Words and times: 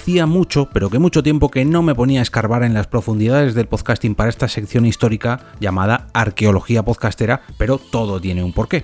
Hacía 0.00 0.24
mucho, 0.24 0.70
pero 0.72 0.88
que 0.88 0.98
mucho 0.98 1.22
tiempo 1.22 1.50
que 1.50 1.66
no 1.66 1.82
me 1.82 1.94
ponía 1.94 2.20
a 2.20 2.22
escarbar 2.22 2.62
en 2.62 2.72
las 2.72 2.86
profundidades 2.86 3.54
del 3.54 3.66
podcasting 3.66 4.14
para 4.14 4.30
esta 4.30 4.48
sección 4.48 4.86
histórica 4.86 5.40
llamada 5.60 6.06
Arqueología 6.14 6.82
Podcastera, 6.82 7.42
pero 7.58 7.76
todo 7.76 8.18
tiene 8.18 8.42
un 8.42 8.54
porqué. 8.54 8.82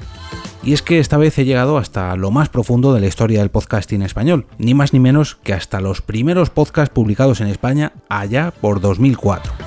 Y 0.63 0.75
es 0.75 0.83
que 0.83 0.99
esta 0.99 1.17
vez 1.17 1.39
he 1.39 1.47
llegado 1.47 1.79
hasta 1.79 2.15
lo 2.17 2.31
más 2.31 2.51
profundo 2.51 2.93
de 2.93 3.01
la 3.01 3.07
historia 3.07 3.39
del 3.39 3.49
podcasting 3.49 4.03
español, 4.03 4.45
ni 4.59 4.75
más 4.75 4.93
ni 4.93 5.01
menos 5.01 5.37
que 5.37 5.55
hasta 5.55 5.81
los 5.81 6.03
primeros 6.03 6.51
podcasts 6.51 6.93
publicados 6.95 7.41
en 7.41 7.47
España 7.47 7.95
allá 8.11 8.53
por 8.61 8.83
2004. 8.83 9.66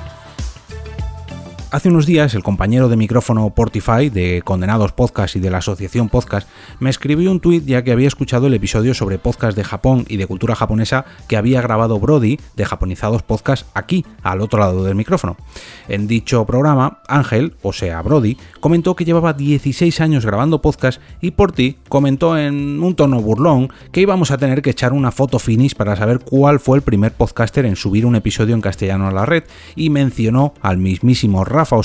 Hace 1.72 1.88
unos 1.88 2.04
días 2.04 2.34
el 2.34 2.42
compañero 2.42 2.88
de 2.88 2.96
micrófono 2.96 3.48
Portify 3.50 4.10
de 4.10 4.42
Condenados 4.44 4.90
Podcast 4.90 5.36
y 5.36 5.38
de 5.38 5.50
la 5.50 5.58
Asociación 5.58 6.08
Podcast 6.08 6.48
me 6.80 6.90
escribió 6.90 7.30
un 7.30 7.38
tuit 7.38 7.64
ya 7.64 7.84
que 7.84 7.92
había 7.92 8.08
escuchado 8.08 8.48
el 8.48 8.54
episodio 8.54 8.92
sobre 8.92 9.18
podcast 9.18 9.56
de 9.56 9.62
Japón 9.62 10.04
y 10.08 10.16
de 10.16 10.26
cultura 10.26 10.56
japonesa 10.56 11.04
que 11.28 11.36
había 11.36 11.62
grabado 11.62 12.00
Brody 12.00 12.40
de 12.56 12.64
Japonizados 12.64 13.22
Podcast 13.22 13.68
aquí, 13.72 14.04
al 14.24 14.40
otro 14.40 14.58
lado 14.58 14.82
del 14.82 14.96
micrófono. 14.96 15.36
En 15.86 16.08
dicho 16.08 16.44
programa, 16.44 17.02
Ángel, 17.06 17.54
o 17.62 17.72
sea 17.72 18.02
Brody, 18.02 18.36
comentó 18.58 18.96
que 18.96 19.04
llevaba 19.04 19.32
16 19.32 20.00
años 20.00 20.26
grabando 20.26 20.60
podcast 20.60 21.00
y 21.20 21.30
Porti 21.30 21.76
comentó 21.88 22.36
en 22.36 22.82
un 22.82 22.96
tono 22.96 23.22
burlón 23.22 23.72
que 23.92 24.00
íbamos 24.00 24.32
a 24.32 24.38
tener 24.38 24.60
que 24.60 24.70
echar 24.70 24.92
una 24.92 25.12
foto 25.12 25.38
finish 25.38 25.76
para 25.76 25.94
saber 25.94 26.18
cuál 26.18 26.58
fue 26.58 26.78
el 26.78 26.82
primer 26.82 27.12
podcaster 27.12 27.64
en 27.64 27.76
subir 27.76 28.06
un 28.06 28.16
episodio 28.16 28.56
en 28.56 28.60
castellano 28.60 29.06
a 29.06 29.12
la 29.12 29.24
red 29.24 29.44
y 29.76 29.90
mencionó 29.90 30.52
al 30.62 30.78
mismísimo 30.78 31.44
Rafa 31.60 31.76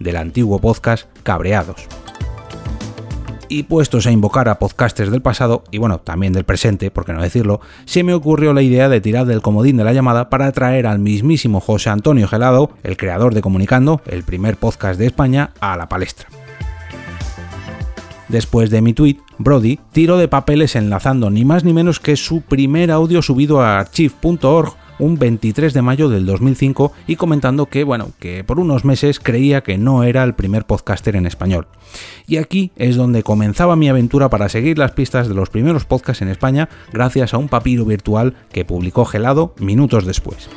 del 0.00 0.16
antiguo 0.16 0.58
podcast 0.58 1.06
Cabreados. 1.22 1.86
Y 3.48 3.62
puestos 3.62 4.04
a 4.08 4.10
invocar 4.10 4.48
a 4.48 4.58
podcasters 4.58 5.12
del 5.12 5.22
pasado, 5.22 5.62
y 5.70 5.78
bueno, 5.78 5.98
también 6.00 6.32
del 6.32 6.42
presente, 6.42 6.90
por 6.90 7.04
qué 7.04 7.12
no 7.12 7.22
decirlo, 7.22 7.60
se 7.84 8.02
me 8.02 8.14
ocurrió 8.14 8.52
la 8.52 8.62
idea 8.62 8.88
de 8.88 9.00
tirar 9.00 9.26
del 9.26 9.40
comodín 9.40 9.76
de 9.76 9.84
la 9.84 9.92
llamada 9.92 10.28
para 10.28 10.50
traer 10.50 10.88
al 10.88 10.98
mismísimo 10.98 11.60
José 11.60 11.90
Antonio 11.90 12.26
Gelado, 12.26 12.72
el 12.82 12.96
creador 12.96 13.32
de 13.32 13.42
Comunicando, 13.42 14.00
el 14.06 14.24
primer 14.24 14.56
podcast 14.56 14.98
de 14.98 15.06
España, 15.06 15.52
a 15.60 15.76
la 15.76 15.88
palestra. 15.88 16.26
Después 18.26 18.70
de 18.70 18.82
mi 18.82 18.92
tweet, 18.92 19.18
Brody 19.38 19.78
tiró 19.92 20.18
de 20.18 20.26
papeles 20.26 20.74
enlazando 20.74 21.30
ni 21.30 21.44
más 21.44 21.62
ni 21.62 21.72
menos 21.72 22.00
que 22.00 22.16
su 22.16 22.40
primer 22.40 22.90
audio 22.90 23.22
subido 23.22 23.62
a 23.62 23.78
archive.org 23.78 24.74
un 24.98 25.18
23 25.18 25.72
de 25.72 25.82
mayo 25.82 26.08
del 26.08 26.26
2005 26.26 26.92
y 27.06 27.16
comentando 27.16 27.66
que, 27.66 27.84
bueno, 27.84 28.10
que 28.18 28.44
por 28.44 28.60
unos 28.60 28.84
meses 28.84 29.20
creía 29.20 29.62
que 29.62 29.78
no 29.78 30.04
era 30.04 30.24
el 30.24 30.34
primer 30.34 30.64
podcaster 30.64 31.16
en 31.16 31.26
español. 31.26 31.66
Y 32.26 32.36
aquí 32.36 32.72
es 32.76 32.96
donde 32.96 33.22
comenzaba 33.22 33.76
mi 33.76 33.88
aventura 33.88 34.30
para 34.30 34.48
seguir 34.48 34.78
las 34.78 34.92
pistas 34.92 35.28
de 35.28 35.34
los 35.34 35.50
primeros 35.50 35.84
podcasts 35.84 36.22
en 36.22 36.28
España 36.28 36.68
gracias 36.92 37.34
a 37.34 37.38
un 37.38 37.48
papiro 37.48 37.84
virtual 37.84 38.34
que 38.52 38.64
publicó 38.64 39.04
Gelado 39.04 39.54
minutos 39.58 40.04
después. 40.06 40.48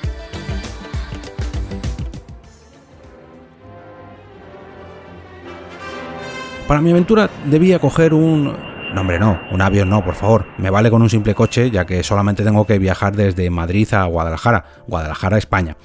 Para 6.67 6.81
mi 6.81 6.89
aventura 6.89 7.30
debía 7.45 7.77
coger 7.77 8.14
un 8.16 8.75
no, 8.96 9.02
hombre, 9.02 9.20
no, 9.20 9.42
un 9.52 9.62
avión 9.62 9.90
no, 9.90 10.04
por 10.04 10.16
favor. 10.16 10.46
Me 10.58 10.70
vale 10.70 10.90
con 10.90 11.02
un 11.02 11.10
simple 11.10 11.36
coche, 11.36 11.70
ya 11.70 11.86
que 11.86 12.02
solamente 12.02 12.44
tengo 12.44 12.66
que 12.66 12.80
viajar 12.80 13.16
desde 13.16 13.50
Madrid 13.50 13.94
a 13.94 14.06
Guadalajara, 14.06 14.64
Guadalajara, 14.88 15.38
España. 15.38 15.76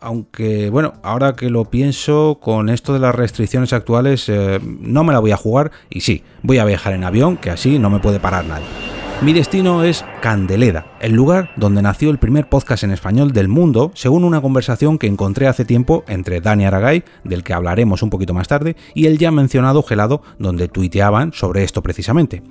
Aunque, 0.00 0.70
bueno, 0.70 0.94
ahora 1.02 1.34
que 1.36 1.50
lo 1.50 1.66
pienso, 1.66 2.38
con 2.40 2.70
esto 2.70 2.94
de 2.94 3.00
las 3.00 3.14
restricciones 3.14 3.72
actuales, 3.74 4.28
eh, 4.28 4.58
no 4.62 5.04
me 5.04 5.12
la 5.12 5.18
voy 5.18 5.32
a 5.32 5.36
jugar 5.36 5.70
y 5.90 6.00
sí, 6.00 6.24
voy 6.42 6.58
a 6.58 6.64
viajar 6.64 6.94
en 6.94 7.04
avión, 7.04 7.36
que 7.36 7.50
así 7.50 7.78
no 7.78 7.90
me 7.90 7.98
puede 7.98 8.20
parar 8.20 8.44
nadie. 8.46 8.85
Mi 9.22 9.32
destino 9.32 9.82
es 9.82 10.04
Candeleda, 10.20 10.86
el 11.00 11.14
lugar 11.14 11.50
donde 11.56 11.80
nació 11.80 12.10
el 12.10 12.18
primer 12.18 12.50
podcast 12.50 12.84
en 12.84 12.90
español 12.90 13.32
del 13.32 13.48
mundo, 13.48 13.90
según 13.94 14.24
una 14.24 14.42
conversación 14.42 14.98
que 14.98 15.06
encontré 15.06 15.46
hace 15.46 15.64
tiempo 15.64 16.04
entre 16.06 16.42
Dani 16.42 16.66
Aragay, 16.66 17.02
del 17.24 17.42
que 17.42 17.54
hablaremos 17.54 18.02
un 18.02 18.10
poquito 18.10 18.34
más 18.34 18.46
tarde, 18.46 18.76
y 18.94 19.06
el 19.06 19.16
ya 19.16 19.30
mencionado 19.30 19.82
Gelado, 19.82 20.20
donde 20.38 20.68
tuiteaban 20.68 21.32
sobre 21.32 21.64
esto 21.64 21.82
precisamente. 21.82 22.42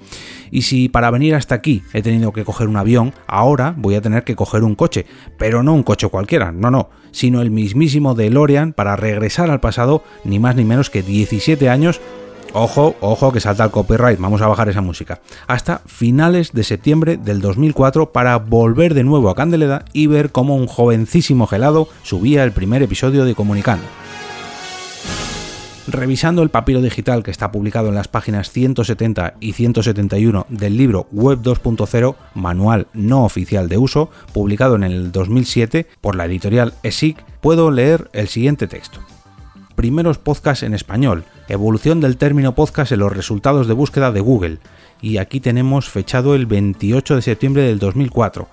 Y 0.50 0.64
si 0.64 0.90
para 0.90 1.12
venir 1.12 1.36
hasta 1.36 1.54
aquí 1.54 1.84
he 1.94 2.02
tenido 2.02 2.34
que 2.34 2.44
coger 2.44 2.68
un 2.68 2.78
avión, 2.78 3.14
ahora 3.28 3.76
voy 3.78 3.94
a 3.94 4.02
tener 4.02 4.24
que 4.24 4.36
coger 4.36 4.64
un 4.64 4.74
coche, 4.74 5.06
pero 5.38 5.62
no 5.62 5.76
un 5.76 5.84
coche 5.84 6.10
cualquiera, 6.10 6.52
no, 6.52 6.72
no, 6.72 6.90
sino 7.12 7.42
el 7.42 7.52
mismísimo 7.52 8.16
DeLorean 8.16 8.74
para 8.74 8.96
regresar 8.96 9.52
al 9.52 9.60
pasado 9.60 10.04
ni 10.24 10.40
más 10.40 10.56
ni 10.56 10.66
menos 10.66 10.90
que 10.90 11.04
17 11.04 11.70
años 11.70 12.02
Ojo, 12.58 12.96
ojo 13.02 13.34
que 13.34 13.42
salta 13.42 13.66
el 13.66 13.70
copyright, 13.70 14.18
vamos 14.18 14.42
a 14.42 14.48
bajar 14.48 14.70
esa 14.70 14.80
música. 14.80 15.20
Hasta 15.46 15.80
finales 15.88 16.54
de 16.54 16.64
septiembre 16.64 17.18
del 17.18 17.42
2004 17.42 18.14
para 18.14 18.38
volver 18.38 18.94
de 18.94 19.04
nuevo 19.04 19.30
a 19.30 19.36
Candeleda 19.36 19.84
y 19.92 20.08
ver 20.08 20.32
cómo 20.32 20.56
un 20.56 20.68
jovencísimo 20.68 21.48
gelado 21.48 21.90
subía 22.04 22.46
el 22.46 22.54
primer 22.54 22.82
episodio 22.82 23.26
de 23.26 23.36
Comunicando. 23.36 23.84
Revisando 25.88 26.44
el 26.44 26.50
papiro 26.50 26.82
digital 26.82 27.24
que 27.24 27.32
está 27.32 27.52
publicado 27.52 27.90
en 27.90 27.96
las 27.96 28.08
páginas 28.08 28.50
170 28.52 29.34
y 29.42 29.52
171 29.52 30.46
del 30.48 30.78
libro 30.78 31.08
Web 31.12 31.42
2.0, 31.42 32.16
Manual 32.36 32.88
no 32.94 33.26
oficial 33.26 33.68
de 33.68 33.78
uso, 33.78 34.10
publicado 34.32 34.78
en 34.78 34.84
el 34.84 35.12
2007 35.12 35.88
por 36.00 36.16
la 36.16 36.24
editorial 36.24 36.74
ESIC, 36.84 37.22
puedo 37.42 37.70
leer 37.70 38.10
el 38.14 38.30
siguiente 38.30 38.68
texto 38.68 39.02
primeros 39.76 40.18
podcasts 40.18 40.64
en 40.64 40.74
español, 40.74 41.26
evolución 41.48 42.02
del 42.02 42.18
término 42.18 42.56
podcast 42.56 42.92
en 42.92 43.00
los 43.00 43.14
resultados 43.14 43.68
de 43.68 43.74
búsqueda 43.74 44.12
de 44.12 44.22
Google. 44.22 44.58
Y 45.02 45.18
aquí 45.18 45.40
tenemos 45.40 45.90
fechado 45.90 46.36
el 46.36 46.46
28 46.46 47.16
de 47.18 47.22
septiembre 47.22 47.64
del 47.64 47.80
2004. 47.80 48.48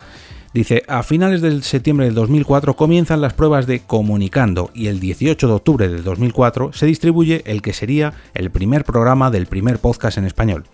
Dice, 0.55 0.83
a 0.87 1.03
finales 1.03 1.41
del 1.41 1.63
septiembre 1.63 2.05
del 2.05 2.15
2004 2.15 2.77
comienzan 2.77 3.23
las 3.23 3.33
pruebas 3.33 3.67
de 3.67 3.81
Comunicando 3.81 4.71
y 4.75 4.89
el 4.89 5.01
18 5.01 5.47
de 5.47 5.53
octubre 5.55 5.89
del 5.89 6.05
2004 6.05 6.75
se 6.75 6.85
distribuye 6.85 7.43
el 7.47 7.63
que 7.63 7.73
sería 7.73 8.13
el 8.35 8.51
primer 8.51 8.85
programa 8.85 9.31
del 9.31 9.47
primer 9.47 9.79
podcast 9.79 10.19
en 10.19 10.27
español. 10.27 10.65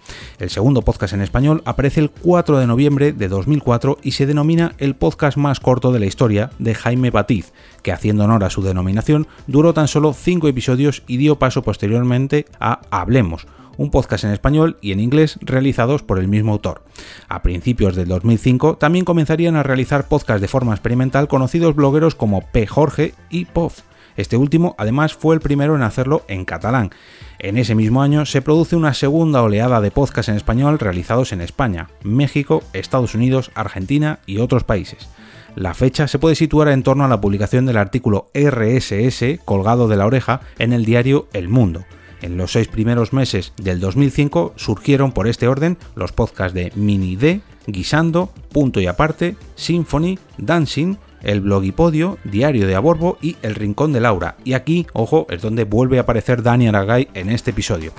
El 0.41 0.50
segundo 0.50 0.83
podcast 0.83 1.15
en 1.15 1.21
español 1.21 1.62
aparece 1.65 2.00
el 2.00 2.11
4 2.11 2.59
de 2.59 2.67
noviembre 2.67 3.12
de 3.12 3.28
2004 3.28 3.99
y 4.03 4.11
se 4.12 4.27
denomina 4.27 4.75
el 4.78 4.97
podcast 4.97 5.37
más 5.37 5.61
corto 5.61 5.93
de 5.93 6.00
la 6.00 6.06
historia 6.06 6.50
de 6.59 6.75
Jaime 6.75 7.11
Batiz, 7.11 7.53
que 7.84 7.93
haciendo 7.93 8.25
honor 8.25 8.43
a 8.43 8.50
su 8.50 8.62
denominación 8.62 9.28
duró 9.47 9.75
tan 9.75 9.87
solo 9.87 10.12
5 10.12 10.49
episodios 10.49 11.05
y 11.06 11.19
dio 11.19 11.38
paso 11.38 11.62
posteriormente 11.62 12.47
a 12.59 12.81
Hablemos, 12.91 13.47
un 13.78 13.91
podcast 13.91 14.25
en 14.25 14.33
español 14.33 14.77
y 14.83 14.93
en 14.93 15.00
inglés 15.00 15.39
realizados 15.41 16.03
por 16.03 16.19
el 16.19 16.28
mismo 16.28 16.53
autor. 16.53 16.83
A 17.28 17.41
principios 17.41 17.97
del 17.97 18.09
2005 18.09 18.77
también 18.77 19.06
comenzarían 19.06 19.56
a 19.56 19.62
realizar 19.62 20.09
podcasts 20.09 20.43
de 20.43 20.49
forma 20.49 20.75
experimental 20.75 21.28
conocidos 21.28 21.75
blogueros 21.75 22.15
como 22.15 22.43
P. 22.43 22.67
Jorge 22.67 23.15
y 23.31 23.47
POF. 23.47 23.81
Este 24.19 24.37
último 24.37 24.75
además 24.78 25.15
fue 25.15 25.37
el 25.37 25.41
primero 25.41 25.77
en 25.77 25.83
hacerlo 25.83 26.25
en 26.27 26.44
catalán. 26.44 26.91
En 27.38 27.56
ese 27.56 27.77
mismo 27.77 28.03
año 28.03 28.27
se 28.27 28.43
produce 28.43 28.75
una 28.75 28.93
segunda 28.93 29.43
oleada 29.43 29.81
de 29.81 29.93
podcasts 29.93 30.28
en 30.28 30.34
español 30.34 30.81
realizados 30.81 31.33
en 31.33 31.41
España, 31.41 31.88
México, 32.03 32.65
Estados 32.72 33.15
Unidos, 33.15 33.53
Argentina 33.55 34.19
y 34.27 34.38
otros 34.38 34.65
países. 34.65 35.09
La 35.55 35.72
fecha 35.72 36.09
se 36.09 36.19
puede 36.19 36.34
situar 36.34 36.67
en 36.69 36.83
torno 36.83 37.05
a 37.05 37.09
la 37.09 37.21
publicación 37.21 37.65
del 37.65 37.77
artículo 37.77 38.28
RSS 38.34 39.38
colgado 39.44 39.87
de 39.87 39.97
la 39.97 40.06
oreja 40.06 40.41
en 40.59 40.72
el 40.72 40.84
diario 40.84 41.28
El 41.33 41.49
Mundo. 41.49 41.84
En 42.23 42.37
los 42.37 42.53
seis 42.53 42.69
primeros 42.69 43.12
meses 43.12 43.53
del 43.56 43.81
2005 43.81 44.55
surgieron 44.56 45.12
por 45.12 45.29
este 45.29 45.49
orden 45.49 45.79
los 45.94 46.12
podcasts 46.12 46.55
de 46.55 46.73
Mini 46.75 47.17
D, 47.17 47.41
Guisando, 47.67 48.32
Punto 48.53 48.81
y 48.81 48.87
Aparte, 48.87 49.37
Symphony, 49.55 50.19
Dancing, 50.37 50.97
el 51.23 51.41
Blogipodio, 51.41 52.19
Diario 52.25 52.67
de 52.67 52.75
Aborbo 52.75 53.19
y 53.20 53.37
El 53.43 53.55
Rincón 53.55 53.93
de 53.93 54.00
Laura. 54.00 54.37
Y 54.44 54.55
aquí, 54.55 54.87
ojo, 54.93 55.26
es 55.31 55.43
donde 55.43 55.65
vuelve 55.65 55.99
a 55.99 56.03
aparecer 56.03 56.43
Dani 56.43 56.69
Aragay 56.69 57.09
en 57.15 57.31
este 57.31 57.50
episodio. 57.50 57.93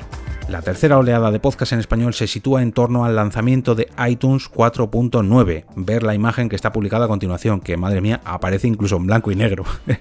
La 0.50 0.64
tercera 0.64 0.98
oleada 0.98 1.30
de 1.30 1.40
podcast 1.40 1.74
en 1.74 1.80
español 1.80 2.16
se 2.16 2.26
sitúa 2.26 2.64
en 2.64 2.72
torno 2.72 3.06
al 3.06 3.16
lanzamiento 3.16 3.76
de 3.76 3.88
iTunes 4.08 4.50
4.9. 4.50 5.66
Ver 5.76 6.02
la 6.02 6.16
imagen 6.16 6.50
que 6.50 6.56
está 6.56 6.72
publicada 6.72 7.06
a 7.06 7.08
continuación, 7.08 7.62
que 7.62 7.78
madre 7.78 8.02
mía, 8.02 8.20
aparece 8.26 8.68
incluso 8.68 8.96
en 8.96 9.06
blanco 9.06 9.30
y 9.30 9.36
negro. 9.36 9.64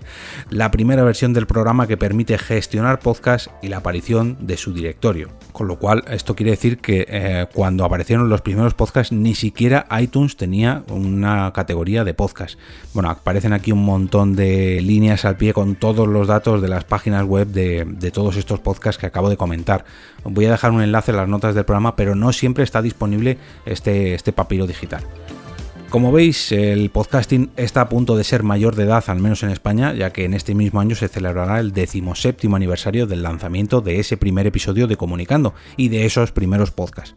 la 0.50 0.70
primera 0.70 1.04
versión 1.04 1.34
del 1.34 1.46
programa 1.46 1.86
que 1.86 1.98
permite 1.98 2.38
gestionar 2.38 2.98
podcast 2.98 3.48
y 3.60 3.68
la 3.68 3.76
aparición 3.76 4.38
de 4.40 4.56
su 4.56 4.72
directorio. 4.72 5.28
Con 5.58 5.66
lo 5.66 5.74
cual, 5.80 6.04
esto 6.08 6.36
quiere 6.36 6.52
decir 6.52 6.78
que 6.78 7.04
eh, 7.08 7.46
cuando 7.52 7.84
aparecieron 7.84 8.28
los 8.28 8.42
primeros 8.42 8.74
podcasts, 8.74 9.12
ni 9.12 9.34
siquiera 9.34 9.88
iTunes 10.00 10.36
tenía 10.36 10.84
una 10.88 11.52
categoría 11.52 12.04
de 12.04 12.14
podcast. 12.14 12.56
Bueno, 12.94 13.10
aparecen 13.10 13.52
aquí 13.52 13.72
un 13.72 13.84
montón 13.84 14.36
de 14.36 14.80
líneas 14.80 15.24
al 15.24 15.36
pie 15.36 15.52
con 15.52 15.74
todos 15.74 16.06
los 16.06 16.28
datos 16.28 16.62
de 16.62 16.68
las 16.68 16.84
páginas 16.84 17.24
web 17.24 17.48
de, 17.48 17.84
de 17.84 18.12
todos 18.12 18.36
estos 18.36 18.60
podcasts 18.60 19.00
que 19.00 19.06
acabo 19.06 19.30
de 19.30 19.36
comentar. 19.36 19.84
Voy 20.22 20.46
a 20.46 20.52
dejar 20.52 20.70
un 20.70 20.80
enlace 20.80 21.10
en 21.10 21.16
las 21.16 21.28
notas 21.28 21.56
del 21.56 21.64
programa, 21.64 21.96
pero 21.96 22.14
no 22.14 22.32
siempre 22.32 22.62
está 22.62 22.80
disponible 22.80 23.36
este, 23.66 24.14
este 24.14 24.32
papiro 24.32 24.64
digital. 24.64 25.02
Como 25.90 26.12
veis, 26.12 26.52
el 26.52 26.90
podcasting 26.90 27.50
está 27.56 27.80
a 27.80 27.88
punto 27.88 28.14
de 28.14 28.22
ser 28.22 28.42
mayor 28.42 28.76
de 28.76 28.84
edad, 28.84 29.02
al 29.06 29.20
menos 29.20 29.42
en 29.42 29.48
España, 29.48 29.94
ya 29.94 30.12
que 30.12 30.26
en 30.26 30.34
este 30.34 30.54
mismo 30.54 30.80
año 30.80 30.94
se 30.94 31.08
celebrará 31.08 31.60
el 31.60 31.72
decimoséptimo 31.72 32.56
aniversario 32.56 33.06
del 33.06 33.22
lanzamiento 33.22 33.80
de 33.80 33.98
ese 33.98 34.18
primer 34.18 34.46
episodio 34.46 34.86
de 34.86 34.98
Comunicando 34.98 35.54
y 35.78 35.88
de 35.88 36.04
esos 36.04 36.30
primeros 36.30 36.72
podcasts. 36.72 37.14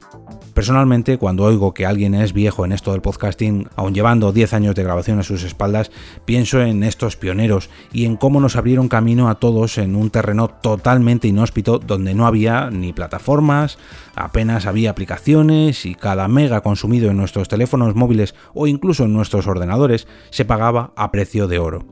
Personalmente, 0.53 1.17
cuando 1.17 1.43
oigo 1.43 1.73
que 1.73 1.85
alguien 1.85 2.13
es 2.13 2.33
viejo 2.33 2.63
en 2.65 2.71
esto 2.71 2.91
del 2.91 3.01
podcasting, 3.01 3.67
aun 3.75 3.93
llevando 3.93 4.31
10 4.31 4.53
años 4.53 4.75
de 4.75 4.83
grabación 4.83 5.19
a 5.19 5.23
sus 5.23 5.43
espaldas, 5.43 5.91
pienso 6.25 6.61
en 6.61 6.83
estos 6.83 7.15
pioneros 7.17 7.69
y 7.91 8.05
en 8.05 8.17
cómo 8.17 8.39
nos 8.39 8.55
abrieron 8.57 8.87
camino 8.89 9.29
a 9.29 9.35
todos 9.35 9.77
en 9.77 9.95
un 9.95 10.09
terreno 10.09 10.49
totalmente 10.49 11.27
inhóspito 11.27 11.79
donde 11.79 12.13
no 12.13 12.25
había 12.25 12.69
ni 12.69 12.91
plataformas, 12.91 13.77
apenas 14.15 14.65
había 14.65 14.91
aplicaciones 14.91 15.85
y 15.85 15.95
cada 15.95 16.27
mega 16.27 16.61
consumido 16.61 17.09
en 17.09 17.17
nuestros 17.17 17.47
teléfonos 17.47 17.95
móviles 17.95 18.35
o 18.61 18.67
incluso 18.67 19.05
en 19.05 19.13
nuestros 19.13 19.47
ordenadores 19.47 20.07
se 20.29 20.45
pagaba 20.45 20.93
a 20.95 21.11
precio 21.11 21.47
de 21.47 21.59
oro. 21.59 21.85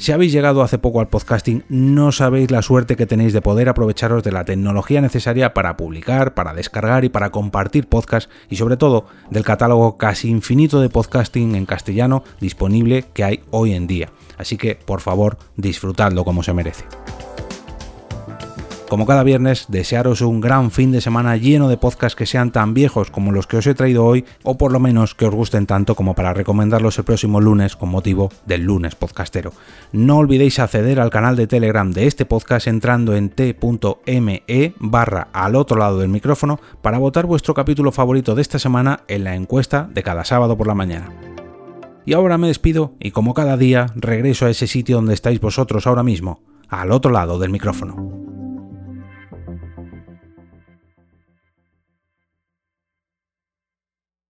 Si 0.00 0.12
habéis 0.12 0.32
llegado 0.32 0.62
hace 0.62 0.78
poco 0.78 1.00
al 1.00 1.08
podcasting, 1.08 1.62
no 1.68 2.10
sabéis 2.10 2.50
la 2.50 2.62
suerte 2.62 2.96
que 2.96 3.04
tenéis 3.04 3.34
de 3.34 3.42
poder 3.42 3.68
aprovecharos 3.68 4.24
de 4.24 4.32
la 4.32 4.46
tecnología 4.46 5.02
necesaria 5.02 5.52
para 5.52 5.76
publicar, 5.76 6.32
para 6.32 6.54
descargar 6.54 7.04
y 7.04 7.10
para 7.10 7.28
compartir 7.28 7.86
podcasts 7.86 8.30
y 8.48 8.56
sobre 8.56 8.78
todo 8.78 9.04
del 9.28 9.44
catálogo 9.44 9.98
casi 9.98 10.30
infinito 10.30 10.80
de 10.80 10.88
podcasting 10.88 11.54
en 11.54 11.66
castellano 11.66 12.24
disponible 12.40 13.04
que 13.12 13.24
hay 13.24 13.40
hoy 13.50 13.74
en 13.74 13.86
día. 13.86 14.08
Así 14.38 14.56
que, 14.56 14.74
por 14.74 15.02
favor, 15.02 15.36
disfrutadlo 15.56 16.24
como 16.24 16.42
se 16.42 16.54
merece. 16.54 16.86
Como 18.90 19.06
cada 19.06 19.22
viernes, 19.22 19.66
desearos 19.68 20.20
un 20.20 20.40
gran 20.40 20.72
fin 20.72 20.90
de 20.90 21.00
semana 21.00 21.36
lleno 21.36 21.68
de 21.68 21.76
podcasts 21.76 22.16
que 22.16 22.26
sean 22.26 22.50
tan 22.50 22.74
viejos 22.74 23.12
como 23.12 23.30
los 23.30 23.46
que 23.46 23.56
os 23.56 23.66
he 23.68 23.74
traído 23.74 24.04
hoy, 24.04 24.24
o 24.42 24.58
por 24.58 24.72
lo 24.72 24.80
menos 24.80 25.14
que 25.14 25.26
os 25.26 25.32
gusten 25.32 25.66
tanto 25.66 25.94
como 25.94 26.16
para 26.16 26.34
recomendarlos 26.34 26.98
el 26.98 27.04
próximo 27.04 27.40
lunes 27.40 27.76
con 27.76 27.88
motivo 27.88 28.30
del 28.46 28.62
lunes 28.62 28.96
podcastero. 28.96 29.52
No 29.92 30.16
olvidéis 30.16 30.58
acceder 30.58 30.98
al 30.98 31.10
canal 31.10 31.36
de 31.36 31.46
Telegram 31.46 31.92
de 31.92 32.08
este 32.08 32.26
podcast 32.26 32.66
entrando 32.66 33.14
en 33.14 33.30
t.me 33.30 34.74
barra 34.80 35.28
al 35.32 35.54
otro 35.54 35.78
lado 35.78 36.00
del 36.00 36.08
micrófono 36.08 36.58
para 36.82 36.98
votar 36.98 37.26
vuestro 37.26 37.54
capítulo 37.54 37.92
favorito 37.92 38.34
de 38.34 38.42
esta 38.42 38.58
semana 38.58 39.04
en 39.06 39.22
la 39.22 39.36
encuesta 39.36 39.88
de 39.88 40.02
cada 40.02 40.24
sábado 40.24 40.56
por 40.56 40.66
la 40.66 40.74
mañana. 40.74 41.12
Y 42.04 42.14
ahora 42.14 42.38
me 42.38 42.48
despido 42.48 42.94
y 42.98 43.12
como 43.12 43.34
cada 43.34 43.56
día 43.56 43.86
regreso 43.94 44.46
a 44.46 44.50
ese 44.50 44.66
sitio 44.66 44.96
donde 44.96 45.14
estáis 45.14 45.40
vosotros 45.40 45.86
ahora 45.86 46.02
mismo, 46.02 46.42
al 46.68 46.90
otro 46.90 47.12
lado 47.12 47.38
del 47.38 47.50
micrófono. 47.50 48.19